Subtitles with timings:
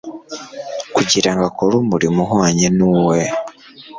[0.95, 3.19] kugira ngo akore umurimo uhwanye n'uwe.